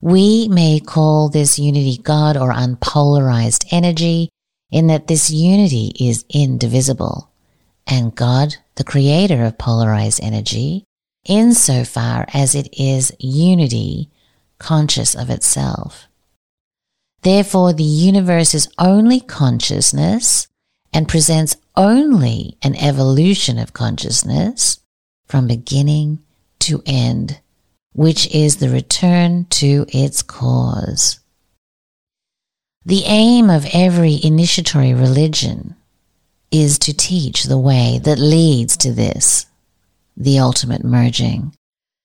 We 0.00 0.46
may 0.46 0.78
call 0.78 1.28
this 1.28 1.58
unity 1.58 1.96
God 1.96 2.36
or 2.36 2.52
unpolarized 2.52 3.66
energy 3.72 4.28
in 4.70 4.86
that 4.86 5.08
this 5.08 5.32
unity 5.32 5.92
is 5.98 6.24
indivisible 6.30 7.31
and 7.86 8.14
God, 8.14 8.56
the 8.76 8.84
creator 8.84 9.44
of 9.44 9.58
polarized 9.58 10.20
energy, 10.22 10.84
insofar 11.24 12.26
as 12.32 12.54
it 12.54 12.68
is 12.72 13.12
unity 13.18 14.10
conscious 14.58 15.14
of 15.14 15.30
itself. 15.30 16.06
Therefore, 17.22 17.72
the 17.72 17.82
universe 17.82 18.54
is 18.54 18.68
only 18.78 19.20
consciousness 19.20 20.48
and 20.92 21.08
presents 21.08 21.56
only 21.76 22.58
an 22.62 22.74
evolution 22.76 23.58
of 23.58 23.72
consciousness 23.72 24.80
from 25.26 25.46
beginning 25.46 26.20
to 26.60 26.82
end, 26.84 27.40
which 27.92 28.32
is 28.34 28.56
the 28.56 28.68
return 28.68 29.46
to 29.46 29.86
its 29.88 30.22
cause. 30.22 31.20
The 32.84 33.04
aim 33.04 33.48
of 33.48 33.66
every 33.72 34.18
initiatory 34.22 34.92
religion 34.92 35.76
is 36.52 36.78
to 36.80 36.94
teach 36.94 37.44
the 37.44 37.58
way 37.58 37.98
that 38.04 38.18
leads 38.18 38.76
to 38.76 38.92
this, 38.92 39.46
the 40.16 40.38
ultimate 40.38 40.84
merging. 40.84 41.54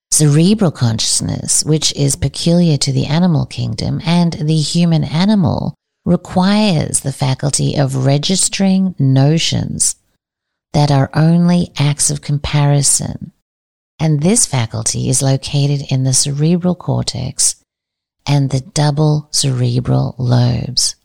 Cerebral 0.09 0.71
consciousness, 0.71 1.63
which 1.65 1.93
is 1.93 2.15
peculiar 2.15 2.77
to 2.77 2.91
the 2.91 3.05
animal 3.05 3.45
kingdom 3.45 4.01
and 4.05 4.33
the 4.33 4.55
human 4.55 5.03
animal, 5.03 5.75
requires 6.05 7.01
the 7.01 7.11
faculty 7.11 7.75
of 7.75 8.05
registering 8.05 8.95
notions 8.97 9.97
that 10.73 10.89
are 10.89 11.09
only 11.13 11.71
acts 11.77 12.09
of 12.09 12.21
comparison. 12.21 13.33
And 13.99 14.21
this 14.21 14.45
faculty 14.45 15.09
is 15.09 15.21
located 15.21 15.91
in 15.91 16.03
the 16.03 16.13
cerebral 16.13 16.75
cortex 16.75 17.55
and 18.27 18.49
the 18.49 18.61
double 18.61 19.27
cerebral 19.31 20.15
lobes. 20.17 20.95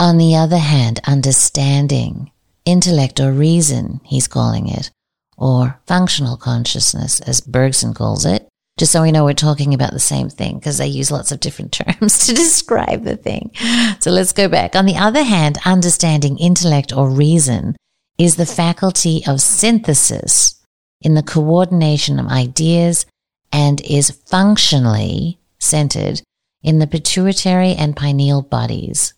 On 0.00 0.16
the 0.16 0.36
other 0.36 0.58
hand, 0.58 1.00
understanding, 1.08 2.30
intellect 2.64 3.18
or 3.18 3.32
reason, 3.32 4.00
he's 4.04 4.28
calling 4.28 4.68
it, 4.68 4.92
or 5.36 5.80
functional 5.86 6.36
consciousness, 6.36 7.18
as 7.20 7.40
Bergson 7.40 7.94
calls 7.94 8.24
it, 8.24 8.48
just 8.78 8.92
so 8.92 9.02
we 9.02 9.10
know 9.10 9.24
we're 9.24 9.34
talking 9.34 9.74
about 9.74 9.92
the 9.92 9.98
same 9.98 10.30
thing, 10.30 10.58
because 10.58 10.78
they 10.78 10.86
use 10.86 11.10
lots 11.10 11.32
of 11.32 11.40
different 11.40 11.72
terms 11.98 12.26
to 12.26 12.32
describe 12.32 13.02
the 13.02 13.16
thing. 13.16 13.50
So 13.98 14.12
let's 14.12 14.32
go 14.32 14.46
back. 14.46 14.76
On 14.76 14.86
the 14.86 14.96
other 14.96 15.24
hand, 15.24 15.58
understanding, 15.64 16.38
intellect 16.38 16.92
or 16.92 17.10
reason 17.10 17.74
is 18.18 18.36
the 18.36 18.46
faculty 18.46 19.24
of 19.26 19.40
synthesis 19.40 20.64
in 21.00 21.14
the 21.14 21.24
coordination 21.24 22.20
of 22.20 22.28
ideas 22.28 23.04
and 23.52 23.80
is 23.80 24.12
functionally 24.12 25.40
centered 25.58 26.22
in 26.62 26.78
the 26.78 26.86
pituitary 26.86 27.72
and 27.72 27.96
pineal 27.96 28.42
bodies 28.42 29.14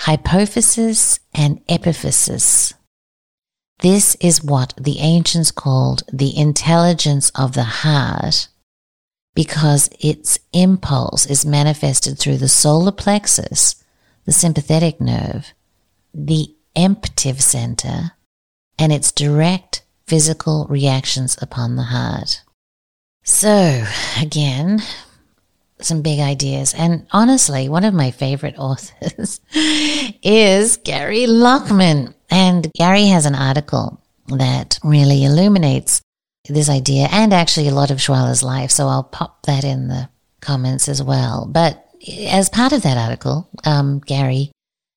hypophysis 0.00 1.20
and 1.34 1.64
epiphysis. 1.66 2.72
This 3.80 4.14
is 4.16 4.44
what 4.44 4.74
the 4.78 4.98
ancients 4.98 5.50
called 5.50 6.02
the 6.12 6.36
intelligence 6.36 7.30
of 7.34 7.52
the 7.52 7.64
heart 7.64 8.48
because 9.34 9.88
its 10.00 10.38
impulse 10.52 11.26
is 11.26 11.46
manifested 11.46 12.18
through 12.18 12.38
the 12.38 12.48
solar 12.48 12.92
plexus, 12.92 13.82
the 14.26 14.32
sympathetic 14.32 15.00
nerve, 15.00 15.52
the 16.12 16.54
emotive 16.74 17.40
center, 17.40 18.12
and 18.78 18.92
its 18.92 19.12
direct 19.12 19.82
physical 20.06 20.66
reactions 20.68 21.36
upon 21.40 21.76
the 21.76 21.84
heart. 21.84 22.42
So, 23.22 23.84
again, 24.20 24.80
some 25.84 26.02
big 26.02 26.20
ideas. 26.20 26.74
And 26.74 27.06
honestly, 27.12 27.68
one 27.68 27.84
of 27.84 27.94
my 27.94 28.10
favorite 28.10 28.54
authors 28.58 29.40
is 29.52 30.76
Gary 30.78 31.26
Lachman. 31.26 32.14
And 32.30 32.72
Gary 32.74 33.06
has 33.06 33.26
an 33.26 33.34
article 33.34 34.00
that 34.28 34.78
really 34.84 35.24
illuminates 35.24 36.02
this 36.48 36.68
idea 36.68 37.08
and 37.10 37.32
actually 37.32 37.68
a 37.68 37.74
lot 37.74 37.90
of 37.90 37.98
Schwaller's 37.98 38.42
life. 38.42 38.70
So 38.70 38.86
I'll 38.86 39.02
pop 39.04 39.42
that 39.46 39.64
in 39.64 39.88
the 39.88 40.08
comments 40.40 40.88
as 40.88 41.02
well. 41.02 41.46
But 41.50 41.84
as 42.26 42.48
part 42.48 42.72
of 42.72 42.82
that 42.82 42.96
article, 42.96 43.48
um, 43.64 44.00
Gary 44.00 44.52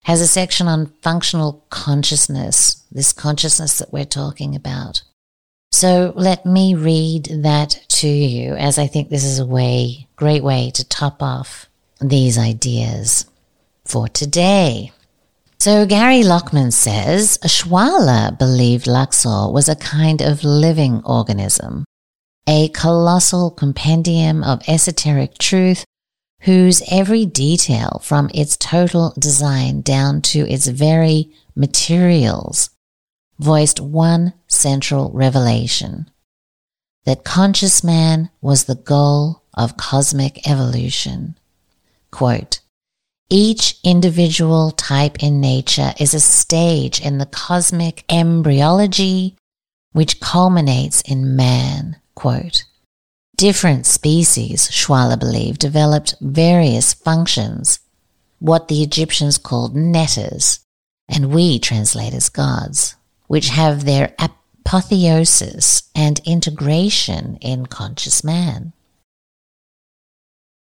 has 0.05 0.21
a 0.21 0.27
section 0.27 0.67
on 0.67 0.93
functional 1.01 1.65
consciousness, 1.69 2.83
this 2.91 3.13
consciousness 3.13 3.77
that 3.79 3.91
we're 3.91 4.05
talking 4.05 4.55
about. 4.55 5.01
So 5.71 6.13
let 6.15 6.45
me 6.45 6.75
read 6.75 7.25
that 7.43 7.79
to 7.89 8.07
you 8.07 8.53
as 8.55 8.77
I 8.77 8.87
think 8.87 9.09
this 9.09 9.23
is 9.23 9.39
a 9.39 9.45
way, 9.45 10.07
great 10.23 10.41
way 10.41 10.71
to 10.71 10.87
top 10.87 11.21
off 11.21 11.67
these 11.99 12.37
ideas 12.37 13.25
for 13.83 14.07
today. 14.07 14.89
So 15.59 15.85
Gary 15.85 16.21
Lachman 16.21 16.71
says 16.71 17.37
Schwaller 17.43 18.39
believed 18.39 18.87
Luxor 18.87 19.51
was 19.51 19.67
a 19.67 19.75
kind 19.75 20.21
of 20.21 20.45
living 20.45 21.01
organism, 21.03 21.83
a 22.47 22.69
colossal 22.69 23.51
compendium 23.51 24.45
of 24.45 24.61
esoteric 24.65 25.37
truth 25.39 25.83
whose 26.43 26.81
every 26.89 27.25
detail 27.25 27.99
from 28.01 28.31
its 28.33 28.55
total 28.55 29.13
design 29.19 29.81
down 29.81 30.21
to 30.21 30.47
its 30.47 30.67
very 30.67 31.33
materials 31.53 32.69
voiced 33.39 33.81
one 33.81 34.31
central 34.47 35.11
revelation 35.11 36.09
that 37.03 37.25
conscious 37.25 37.83
man 37.83 38.29
was 38.39 38.63
the 38.63 38.75
goal 38.75 39.42
of 39.53 39.77
cosmic 39.77 40.48
evolution. 40.48 41.38
Quote, 42.12 42.60
each 43.29 43.77
individual 43.83 44.72
type 44.72 45.24
in 45.24 45.41
nature 45.41 45.93
is 46.00 46.13
a 46.13 46.19
stage 46.19 47.01
in 47.01 47.17
the 47.17 47.25
cosmic 47.25 48.03
embryology 48.10 49.36
which 49.91 50.19
culminates 50.19 51.01
in 51.01 51.36
man. 51.36 51.98
Quote, 52.15 52.63
Different 53.36 53.86
species, 53.86 54.69
Schwaller 54.69 55.19
believed, 55.19 55.60
developed 55.60 56.15
various 56.22 56.93
functions, 56.93 57.79
what 58.39 58.67
the 58.67 58.83
Egyptians 58.83 59.38
called 59.39 59.75
neters, 59.75 60.60
and 61.10 61.31
we 61.31 61.57
translate 61.57 62.13
as 62.13 62.29
gods 62.29 62.95
which 63.27 63.50
have 63.50 63.86
their 63.86 64.13
apotheosis 64.19 65.89
and 65.95 66.19
integration 66.25 67.38
in 67.38 67.65
conscious 67.65 68.24
man. 68.24 68.74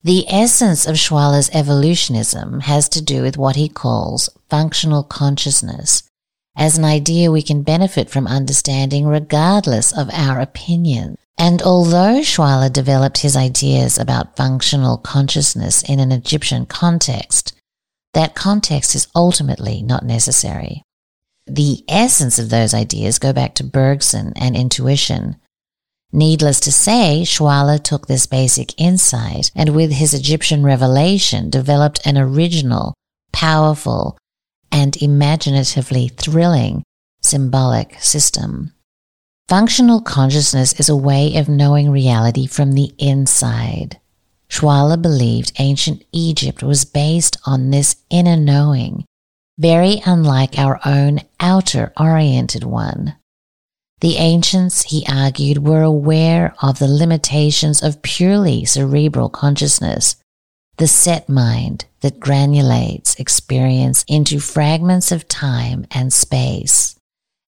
The 0.04 0.26
essence 0.30 0.86
of 0.86 0.96
Schwaller's 0.96 1.50
evolutionism 1.54 2.62
has 2.62 2.88
to 2.90 3.02
do 3.02 3.22
with 3.22 3.38
what 3.38 3.56
he 3.56 3.68
calls 3.68 4.30
functional 4.50 5.04
consciousness 5.04 6.04
as 6.56 6.78
an 6.78 6.84
idea 6.84 7.32
we 7.32 7.42
can 7.42 7.62
benefit 7.62 8.10
from 8.10 8.28
understanding 8.28 9.06
regardless 9.06 9.96
of 9.96 10.10
our 10.12 10.40
opinion. 10.40 11.18
And 11.38 11.62
although 11.62 12.22
Schwaller 12.22 12.72
developed 12.72 13.20
his 13.20 13.36
ideas 13.38 14.00
about 14.00 14.36
functional 14.36 14.98
consciousness 14.98 15.84
in 15.84 16.00
an 16.00 16.12
Egyptian 16.12 16.66
context, 16.66 17.54
that 18.14 18.34
context 18.34 18.96
is 18.96 19.08
ultimately 19.16 19.84
not 19.84 20.04
necessary. 20.04 20.82
The 21.46 21.84
essence 21.88 22.40
of 22.40 22.50
those 22.50 22.74
ideas 22.74 23.20
go 23.20 23.34
back 23.34 23.54
to 23.56 23.64
Bergson 23.64 24.34
and 24.36 24.56
intuition. 24.56 25.38
Needless 26.18 26.60
to 26.62 26.72
say, 26.72 27.22
Schwaller 27.24 27.78
took 27.78 28.08
this 28.08 28.26
basic 28.26 28.74
insight 28.82 29.52
and 29.54 29.76
with 29.76 29.92
his 29.92 30.16
Egyptian 30.16 30.64
revelation 30.64 31.52
developed 31.52 32.04
an 32.08 32.18
original, 32.18 32.96
powerful, 33.32 34.18
and 34.72 35.00
imaginatively 35.00 36.08
thrilling 36.08 36.82
symbolic 37.22 38.02
system. 38.02 38.74
Functional 39.48 40.02
consciousness 40.02 40.80
is 40.80 40.90
a 40.90 40.96
way 40.96 41.36
of 41.36 41.48
knowing 41.48 41.92
reality 41.92 42.48
from 42.48 42.72
the 42.72 42.96
inside. 42.98 44.00
Schwaller 44.50 45.00
believed 45.00 45.52
ancient 45.60 46.04
Egypt 46.12 46.64
was 46.64 46.84
based 46.84 47.38
on 47.46 47.70
this 47.70 47.96
inner 48.10 48.38
knowing 48.38 49.06
very 49.60 50.02
unlike 50.04 50.58
our 50.58 50.80
own 50.84 51.20
outer 51.40 51.94
oriented 51.96 52.64
one. 52.64 53.16
The 54.00 54.18
ancients, 54.18 54.84
he 54.84 55.06
argued, 55.10 55.60
were 55.60 55.82
aware 55.82 56.54
of 56.62 56.78
the 56.78 56.88
limitations 56.88 57.82
of 57.82 58.04
purely 58.04 58.64
cerebral 58.64 59.30
consciousness, 59.30 60.18
the 60.78 60.88
set 60.88 61.28
mind 61.28 61.86
that 62.02 62.20
granulates 62.20 63.20
experience 63.20 64.06
into 64.08 64.40
fragments 64.40 65.12
of 65.12 65.28
time 65.28 65.88
and 65.90 66.14
space, 66.14 66.96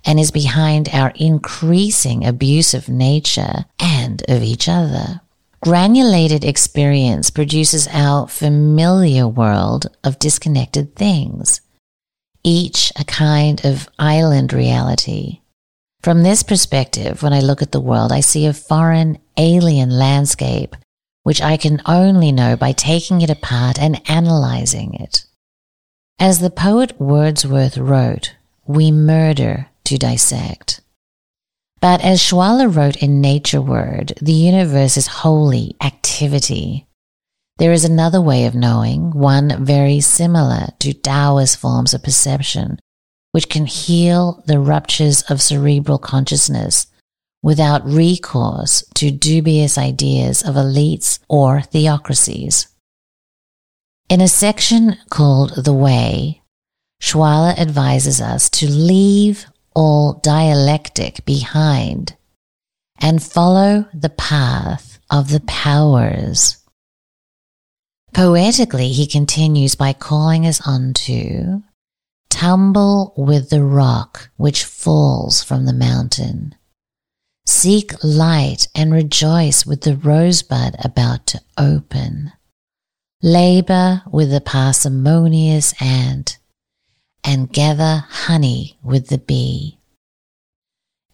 and 0.04 0.20
is 0.20 0.32
behind 0.32 0.90
our 0.92 1.14
increasing 1.16 2.26
abuse 2.26 2.74
of 2.74 2.90
nature 2.90 3.66
and 3.80 4.24
of 4.28 4.42
each 4.42 4.68
other. 4.68 5.22
Granulated 5.62 6.44
experience 6.44 7.30
produces 7.30 7.88
our 7.92 8.28
familiar 8.28 9.28
world 9.28 9.88
of 10.04 10.18
disconnected 10.18 10.96
things 10.96 11.62
each 12.44 12.92
a 12.98 13.04
kind 13.04 13.66
of 13.66 13.90
island 14.00 14.54
reality. 14.54 15.38
From 16.02 16.24
this 16.24 16.44
perspective, 16.44 17.22
when 17.22 17.34
I 17.34 17.42
look 17.42 17.62
at 17.62 17.74
the 17.74 17.82
world, 17.82 18.14
I 18.14 18.22
see 18.22 18.46
a 18.46 18.54
foreign, 18.54 19.20
alien 19.36 19.90
landscape, 19.90 20.76
which 21.24 21.42
I 21.42 21.58
can 21.58 21.82
only 21.86 22.32
know 22.32 22.56
by 22.56 22.72
taking 22.72 23.22
it 23.22 23.30
apart 23.30 23.78
and 23.78 24.02
analyzing 24.10 24.94
it. 24.94 25.26
As 26.18 26.40
the 26.40 26.50
poet 26.50 27.00
Wordsworth 27.00 27.78
wrote, 27.78 28.36
we 28.66 28.92
murder 28.92 29.68
to 29.86 29.98
dissect. 29.98 30.80
But 31.82 32.02
as 32.02 32.22
Schwaller 32.22 32.74
wrote 32.74 32.98
in 32.98 33.20
Nature 33.22 33.62
Word, 33.62 34.14
the 34.22 34.34
universe 34.34 34.96
is 34.96 35.08
wholly 35.08 35.76
activity. 35.82 36.88
There 37.58 37.74
is 37.74 37.84
another 37.84 38.22
way 38.22 38.46
of 38.46 38.56
knowing, 38.56 39.12
one 39.12 39.66
very 39.66 40.00
similar 40.00 40.68
to 40.80 40.94
Taoist 40.94 41.58
forms 41.58 41.94
of 41.94 42.04
perception, 42.04 42.80
which 43.32 43.50
can 43.50 43.65
heal 43.65 44.44
the 44.48 44.60
ruptures 44.60 45.22
of 45.24 45.42
cerebral 45.42 45.98
consciousness 45.98 46.88
without 47.42 47.86
recourse 47.86 48.84
to 48.96 49.12
dubious 49.12 49.78
ideas 49.78 50.42
of 50.42 50.56
elites 50.56 51.20
or 51.30 51.62
theocracies. 51.62 52.68
In 54.10 54.22
a 54.22 54.28
section 54.28 54.98
called 55.10 55.63
The 55.63 55.74
Way, 55.74 56.42
Schwaller 57.02 57.58
advises 57.58 58.20
us 58.20 58.50
to 58.52 58.70
leave 58.70 59.46
all 59.76 60.13
dialectic 60.13 61.24
behind 61.26 62.15
and 62.98 63.24
follow 63.24 63.86
the 63.94 64.10
path 64.10 65.00
of 65.10 65.30
the 65.30 65.39
powers 65.42 66.60
Poetically, 68.13 68.89
he 68.89 69.06
continues 69.06 69.76
by 69.76 69.94
calling 69.94 70.46
us 70.46 70.65
on 70.68 70.94
to 70.94 71.63
tumble 72.30 73.13
with 73.18 73.50
the 73.50 73.63
rock 73.63 74.30
which 74.38 74.63
falls 74.63 75.44
from 75.44 75.65
the 75.65 75.74
mountain. 75.74 76.56
Seek 77.46 77.94
light 78.04 78.68
and 78.76 78.94
rejoice 78.94 79.65
with 79.65 79.82
the 79.82 79.96
rosebud 79.96 80.76
about 80.84 81.26
to 81.28 81.42
open. 81.58 82.32
Labor 83.22 84.04
with 84.12 84.32
the 84.32 84.39
parsimonious 84.39 85.74
ant 85.82 86.38
and 87.24 87.52
gather 87.52 88.06
honey 88.08 88.78
with 88.84 89.08
the 89.08 89.18
bee. 89.18 89.80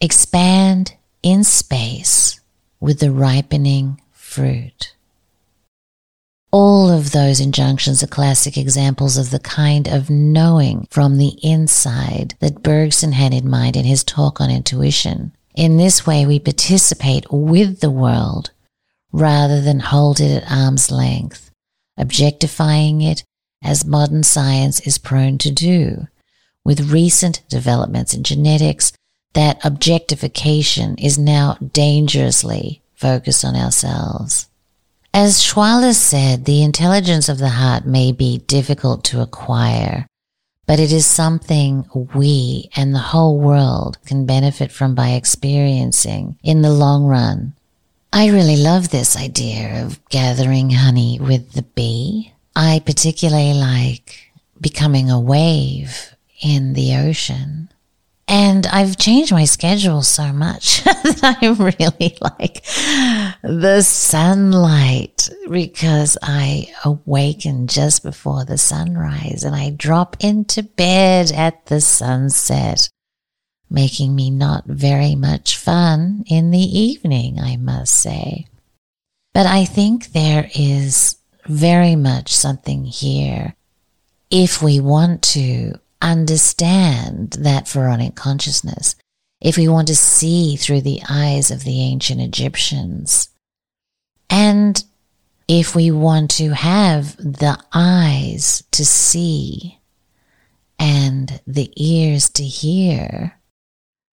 Expand 0.02 0.96
in 1.24 1.44
space 1.44 2.40
with 2.80 3.00
the 3.00 3.12
ripening 3.12 4.02
fruit. 4.12 4.95
All 6.58 6.90
of 6.90 7.12
those 7.12 7.42
injunctions 7.42 8.02
are 8.02 8.08
classic 8.08 8.56
examples 8.56 9.18
of 9.18 9.30
the 9.30 9.40
kind 9.40 9.90
of 9.90 10.10
knowing 10.10 10.88
from 10.90 11.18
the 11.18 11.38
inside 11.44 12.36
that 12.40 12.64
Bergson 12.64 13.12
had 13.12 13.34
in 13.34 13.50
mind 13.50 13.76
in 13.76 13.84
his 13.84 14.06
talk 14.06 14.40
on 14.40 14.50
intuition. 14.50 15.34
In 15.54 15.76
this 15.76 16.08
way, 16.08 16.26
we 16.26 16.40
participate 16.40 17.26
with 17.30 17.82
the 17.82 17.92
world 17.92 18.52
rather 19.12 19.60
than 19.60 19.82
hold 19.82 20.22
it 20.22 20.44
at 20.44 20.50
arm's 20.50 20.90
length, 20.90 21.52
objectifying 21.98 23.02
it 23.02 23.26
as 23.62 23.84
modern 23.84 24.24
science 24.24 24.80
is 24.88 24.98
prone 24.98 25.38
to 25.40 25.52
do. 25.52 26.08
With 26.64 26.90
recent 26.90 27.44
developments 27.50 28.14
in 28.14 28.24
genetics, 28.24 28.94
that 29.34 29.60
objectification 29.66 30.96
is 31.00 31.20
now 31.20 31.58
dangerously 31.74 32.82
focused 32.94 33.44
on 33.44 33.58
ourselves. 33.58 34.48
As 35.18 35.42
Schwaller 35.42 35.94
said, 35.96 36.44
the 36.44 36.62
intelligence 36.62 37.30
of 37.30 37.38
the 37.38 37.48
heart 37.48 37.86
may 37.86 38.12
be 38.12 38.40
difficult 38.40 39.06
to 39.06 39.22
acquire, 39.22 40.08
but 40.68 40.78
it 40.78 40.92
is 40.92 41.08
something 41.08 41.86
we 42.14 42.70
and 42.76 42.94
the 42.94 43.00
whole 43.00 43.40
world 43.40 43.98
can 44.06 44.26
benefit 44.26 44.74
from 44.74 44.94
by 44.94 45.12
experiencing 45.12 46.38
in 46.44 46.64
the 46.64 46.74
long 46.74 47.06
run. 47.06 47.54
I 48.12 48.28
really 48.28 48.58
love 48.58 48.90
this 48.90 49.16
idea 49.16 49.86
of 49.86 50.04
gathering 50.10 50.72
honey 50.72 51.18
with 51.18 51.54
the 51.54 51.64
bee. 51.64 52.34
I 52.54 52.82
particularly 52.86 53.54
like 53.54 54.34
becoming 54.60 55.10
a 55.10 55.18
wave 55.18 56.14
in 56.42 56.74
the 56.74 56.94
ocean. 56.94 57.70
And 58.28 58.66
I've 58.66 58.98
changed 58.98 59.32
my 59.32 59.46
schedule 59.46 60.02
so 60.02 60.34
much 60.34 60.84
that 60.84 61.38
I 61.42 61.48
really 61.48 62.18
like 62.22 62.64
the 63.44 63.82
sunlight 63.82 65.30
because 65.50 66.18
I 66.24 66.74
awaken 66.84 67.68
just 67.68 68.02
before 68.02 68.44
the 68.44 68.58
sunrise 68.58 69.44
and 69.44 69.56
I 69.56 69.70
drop 69.70 70.18
into 70.20 70.64
bed 70.64 71.32
at 71.32 71.68
the 71.68 71.82
sunset 71.82 72.90
making 73.70 74.16
me 74.16 74.30
not 74.30 74.66
very 74.66 75.16
much 75.16 75.58
fun 75.58 76.24
in 76.28 76.52
the 76.52 76.58
evening, 76.60 77.40
I 77.40 77.58
must 77.58 77.94
say. 77.94 78.48
But 79.34 79.46
I 79.46 79.66
think 79.66 80.14
there 80.14 80.50
is 80.56 81.18
very 81.46 81.96
much 81.96 82.34
something 82.34 82.86
here 82.86 83.56
if 84.32 84.62
we 84.62 84.80
want 84.80 85.22
to 85.22 85.80
understand 86.02 87.32
that 87.40 87.68
pharaonic 87.68 88.16
consciousness, 88.16 88.96
if 89.42 89.58
we 89.58 89.68
want 89.68 89.88
to 89.88 89.96
see 89.96 90.56
through 90.56 90.82
the 90.82 91.02
eyes 91.10 91.52
of 91.52 91.64
the 91.64 91.82
ancient 91.82 92.22
Egyptians, 92.22 93.30
and 94.30 94.84
if 95.48 95.76
we 95.76 95.92
want 95.92 96.32
to 96.32 96.54
have 96.54 97.16
the 97.18 97.58
eyes 97.74 98.64
to 98.72 98.84
see 98.86 99.80
and 100.80 101.40
the 101.46 101.72
ears 101.76 102.30
to 102.30 102.44
hear, 102.44 103.40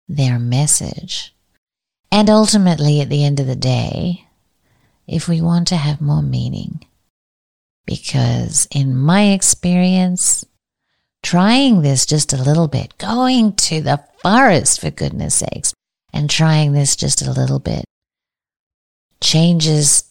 their 0.08 0.38
message. 0.38 1.34
And 2.10 2.28
ultimately, 2.28 3.00
at 3.00 3.08
the 3.08 3.24
end 3.24 3.38
of 3.38 3.46
the 3.46 3.56
day, 3.56 4.26
if 5.06 5.28
we 5.28 5.40
want 5.40 5.68
to 5.68 5.76
have 5.76 6.00
more 6.00 6.22
meaning, 6.22 6.84
because 7.86 8.66
in 8.72 8.96
my 8.96 9.30
experience, 9.30 10.44
trying 11.22 11.83
this 11.83 12.06
just 12.06 12.33
a 12.33 12.42
little 12.42 12.68
bit, 12.68 12.96
going 12.98 13.54
to 13.54 13.80
the 13.80 14.02
forest 14.22 14.80
for 14.80 14.90
goodness 14.90 15.37
sakes, 15.37 15.72
and 16.12 16.28
trying 16.28 16.72
this 16.72 16.96
just 16.96 17.22
a 17.22 17.33
little 17.33 17.59
bit 17.59 17.85
changes 19.20 20.04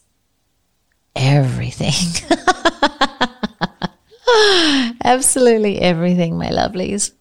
everything. 1.15 1.93
Absolutely 5.03 5.81
everything, 5.81 6.37
my 6.37 6.49
lovelies. 6.49 7.11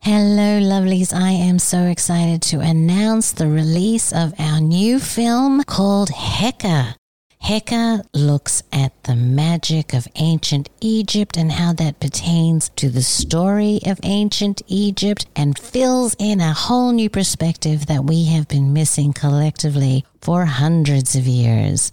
Hello, 0.00 0.60
lovelies. 0.60 1.12
I 1.12 1.30
am 1.30 1.58
so 1.58 1.84
excited 1.84 2.42
to 2.42 2.60
announce 2.60 3.32
the 3.32 3.46
release 3.46 4.12
of 4.12 4.34
our 4.38 4.60
new 4.60 4.98
film 4.98 5.62
called 5.64 6.08
Heka. 6.08 6.94
Heka 7.42 8.04
looks 8.14 8.62
at 8.72 8.92
the 9.04 9.16
magic 9.16 9.94
of 9.94 10.06
ancient 10.16 10.68
Egypt 10.80 11.36
and 11.36 11.50
how 11.50 11.72
that 11.72 11.98
pertains 11.98 12.68
to 12.76 12.90
the 12.90 13.02
story 13.02 13.80
of 13.86 13.98
ancient 14.02 14.62
Egypt 14.68 15.26
and 15.34 15.58
fills 15.58 16.14
in 16.18 16.40
a 16.40 16.52
whole 16.52 16.92
new 16.92 17.08
perspective 17.10 17.86
that 17.86 18.04
we 18.04 18.26
have 18.26 18.46
been 18.46 18.72
missing 18.72 19.12
collectively 19.12 20.04
for 20.20 20.44
hundreds 20.44 21.16
of 21.16 21.26
years. 21.26 21.92